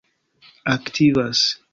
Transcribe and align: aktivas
aktivas 0.75 1.43